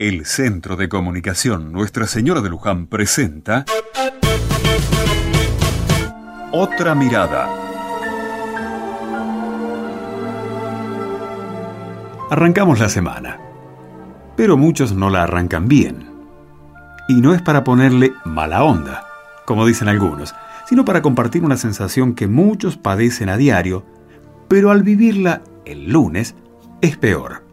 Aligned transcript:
El 0.00 0.24
Centro 0.24 0.76
de 0.76 0.88
Comunicación 0.88 1.72
Nuestra 1.72 2.06
Señora 2.06 2.40
de 2.40 2.48
Luján 2.48 2.86
presenta 2.86 3.66
Otra 6.52 6.94
Mirada. 6.94 7.46
Arrancamos 12.30 12.80
la 12.80 12.88
semana, 12.88 13.38
pero 14.38 14.56
muchos 14.56 14.94
no 14.94 15.10
la 15.10 15.24
arrancan 15.24 15.68
bien. 15.68 16.08
Y 17.06 17.20
no 17.20 17.34
es 17.34 17.42
para 17.42 17.62
ponerle 17.62 18.14
mala 18.24 18.64
onda, 18.64 19.04
como 19.44 19.66
dicen 19.66 19.88
algunos, 19.88 20.34
sino 20.66 20.86
para 20.86 21.02
compartir 21.02 21.44
una 21.44 21.58
sensación 21.58 22.14
que 22.14 22.26
muchos 22.26 22.78
padecen 22.78 23.28
a 23.28 23.36
diario, 23.36 23.84
pero 24.48 24.70
al 24.70 24.82
vivirla 24.82 25.42
el 25.66 25.92
lunes 25.92 26.36
es 26.80 26.96
peor. 26.96 27.49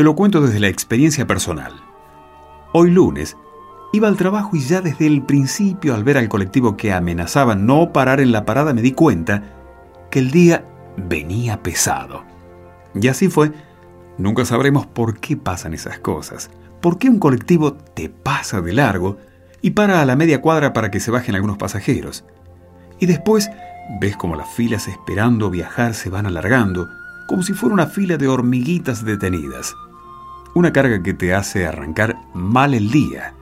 Te 0.00 0.04
lo 0.04 0.16
cuento 0.16 0.40
desde 0.40 0.60
la 0.60 0.68
experiencia 0.68 1.26
personal. 1.26 1.74
Hoy 2.72 2.90
lunes 2.90 3.36
iba 3.92 4.08
al 4.08 4.16
trabajo 4.16 4.56
y 4.56 4.60
ya 4.60 4.80
desde 4.80 5.06
el 5.06 5.20
principio 5.26 5.94
al 5.94 6.04
ver 6.04 6.16
al 6.16 6.30
colectivo 6.30 6.74
que 6.74 6.94
amenazaba 6.94 7.54
no 7.54 7.92
parar 7.92 8.18
en 8.18 8.32
la 8.32 8.46
parada 8.46 8.72
me 8.72 8.80
di 8.80 8.92
cuenta 8.92 9.42
que 10.10 10.20
el 10.20 10.30
día 10.30 10.64
venía 10.96 11.62
pesado. 11.62 12.24
Y 12.94 13.08
así 13.08 13.28
fue. 13.28 13.52
Nunca 14.16 14.46
sabremos 14.46 14.86
por 14.86 15.20
qué 15.20 15.36
pasan 15.36 15.74
esas 15.74 15.98
cosas. 15.98 16.50
¿Por 16.80 16.96
qué 16.96 17.10
un 17.10 17.18
colectivo 17.18 17.74
te 17.74 18.08
pasa 18.08 18.62
de 18.62 18.72
largo 18.72 19.18
y 19.60 19.72
para 19.72 20.00
a 20.00 20.06
la 20.06 20.16
media 20.16 20.40
cuadra 20.40 20.72
para 20.72 20.90
que 20.90 21.00
se 21.00 21.10
bajen 21.10 21.34
algunos 21.34 21.58
pasajeros? 21.58 22.24
Y 23.00 23.04
después 23.04 23.50
ves 24.00 24.16
como 24.16 24.34
las 24.34 24.48
filas 24.48 24.88
esperando 24.88 25.50
viajar 25.50 25.92
se 25.92 26.08
van 26.08 26.24
alargando, 26.24 26.88
como 27.28 27.42
si 27.42 27.52
fuera 27.52 27.74
una 27.74 27.86
fila 27.86 28.16
de 28.16 28.28
hormiguitas 28.28 29.04
detenidas. 29.04 29.74
Una 30.60 30.74
carga 30.74 31.02
que 31.02 31.14
te 31.14 31.32
hace 31.32 31.66
arrancar 31.66 32.18
mal 32.34 32.74
el 32.74 32.90
día, 32.90 33.32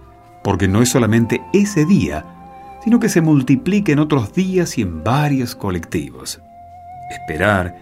porque 0.44 0.68
no 0.68 0.82
es 0.82 0.88
solamente 0.88 1.42
ese 1.52 1.84
día, 1.84 2.24
sino 2.84 3.00
que 3.00 3.08
se 3.08 3.20
multiplica 3.20 3.90
en 3.90 3.98
otros 3.98 4.32
días 4.34 4.78
y 4.78 4.82
en 4.82 5.02
varios 5.02 5.56
colectivos. 5.56 6.40
Esperar, 7.10 7.76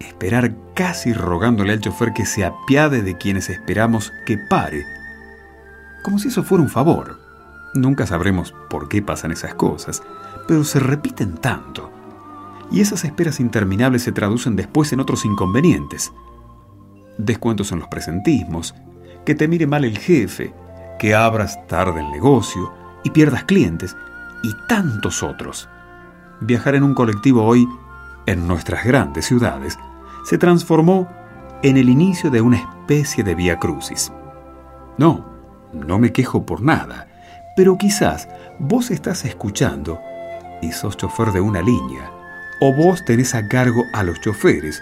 esperar 0.00 0.54
casi 0.72 1.12
rogándole 1.12 1.74
al 1.74 1.80
chofer 1.80 2.14
que 2.14 2.24
se 2.24 2.46
apiade 2.46 3.02
de 3.02 3.18
quienes 3.18 3.50
esperamos 3.50 4.10
que 4.24 4.38
pare, 4.38 4.86
como 6.02 6.18
si 6.18 6.28
eso 6.28 6.42
fuera 6.42 6.64
un 6.64 6.70
favor. 6.70 7.20
Nunca 7.74 8.06
sabremos 8.06 8.54
por 8.70 8.88
qué 8.88 9.02
pasan 9.02 9.32
esas 9.32 9.54
cosas, 9.54 10.02
pero 10.48 10.64
se 10.64 10.80
repiten 10.80 11.34
tanto. 11.34 11.92
Y 12.70 12.80
esas 12.80 13.04
esperas 13.04 13.38
interminables 13.38 14.02
se 14.02 14.12
traducen 14.12 14.56
después 14.56 14.94
en 14.94 15.00
otros 15.00 15.26
inconvenientes. 15.26 16.10
Descuentos 17.18 17.72
en 17.72 17.80
los 17.80 17.88
presentismos, 17.88 18.74
que 19.24 19.34
te 19.34 19.48
mire 19.48 19.66
mal 19.66 19.84
el 19.84 19.98
jefe, 19.98 20.52
que 20.98 21.14
abras 21.14 21.66
tarde 21.66 22.00
el 22.00 22.10
negocio 22.10 22.72
y 23.04 23.10
pierdas 23.10 23.44
clientes, 23.44 23.96
y 24.42 24.52
tantos 24.68 25.22
otros. 25.22 25.68
Viajar 26.40 26.74
en 26.74 26.82
un 26.82 26.94
colectivo 26.94 27.44
hoy, 27.44 27.68
en 28.26 28.46
nuestras 28.46 28.84
grandes 28.84 29.26
ciudades, 29.26 29.78
se 30.24 30.38
transformó 30.38 31.08
en 31.62 31.76
el 31.76 31.88
inicio 31.88 32.30
de 32.30 32.40
una 32.40 32.56
especie 32.56 33.22
de 33.22 33.34
vía 33.34 33.58
crucis. 33.58 34.12
No, 34.98 35.26
no 35.72 35.98
me 35.98 36.12
quejo 36.12 36.44
por 36.44 36.62
nada, 36.62 37.08
pero 37.56 37.78
quizás 37.78 38.28
vos 38.58 38.90
estás 38.90 39.24
escuchando 39.24 40.00
y 40.60 40.72
sos 40.72 40.96
chofer 40.96 41.32
de 41.32 41.40
una 41.40 41.62
línea, 41.62 42.10
o 42.60 42.72
vos 42.72 43.04
tenés 43.04 43.34
a 43.34 43.46
cargo 43.48 43.84
a 43.92 44.02
los 44.02 44.20
choferes, 44.20 44.80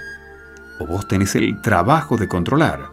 o 0.80 0.86
vos 0.86 1.06
tenés 1.06 1.36
el 1.36 1.60
trabajo 1.62 2.16
de 2.16 2.26
controlar. 2.26 2.90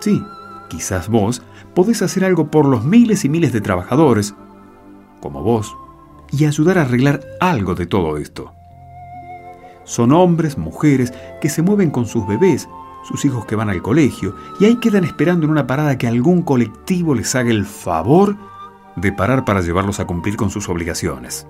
Sí, 0.00 0.24
quizás 0.68 1.08
vos 1.08 1.42
podés 1.74 2.02
hacer 2.02 2.24
algo 2.24 2.50
por 2.50 2.66
los 2.66 2.84
miles 2.84 3.24
y 3.24 3.28
miles 3.28 3.52
de 3.52 3.60
trabajadores, 3.60 4.34
como 5.20 5.42
vos, 5.42 5.76
y 6.32 6.46
ayudar 6.46 6.78
a 6.78 6.82
arreglar 6.82 7.20
algo 7.40 7.74
de 7.74 7.86
todo 7.86 8.16
esto. 8.16 8.52
Son 9.84 10.12
hombres, 10.12 10.56
mujeres, 10.56 11.12
que 11.40 11.50
se 11.50 11.62
mueven 11.62 11.90
con 11.90 12.06
sus 12.06 12.26
bebés, 12.26 12.68
sus 13.04 13.24
hijos 13.24 13.44
que 13.44 13.56
van 13.56 13.68
al 13.68 13.82
colegio, 13.82 14.34
y 14.58 14.64
ahí 14.64 14.76
quedan 14.76 15.04
esperando 15.04 15.44
en 15.44 15.52
una 15.52 15.66
parada 15.66 15.98
que 15.98 16.06
algún 16.06 16.42
colectivo 16.42 17.14
les 17.14 17.34
haga 17.34 17.50
el 17.50 17.66
favor 17.66 18.36
de 18.96 19.12
parar 19.12 19.44
para 19.44 19.60
llevarlos 19.60 20.00
a 20.00 20.06
cumplir 20.06 20.36
con 20.36 20.50
sus 20.50 20.68
obligaciones. 20.68 21.46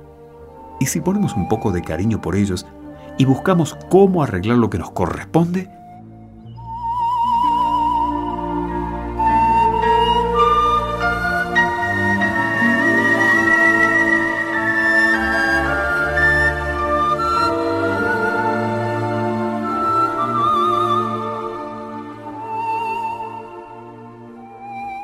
Y 0.80 0.86
si 0.86 1.00
ponemos 1.00 1.34
un 1.34 1.48
poco 1.48 1.70
de 1.70 1.82
cariño 1.82 2.20
por 2.20 2.34
ellos 2.34 2.66
y 3.18 3.24
buscamos 3.24 3.76
cómo 3.88 4.22
arreglar 4.22 4.58
lo 4.58 4.70
que 4.70 4.78
nos 4.78 4.90
corresponde, 4.90 5.68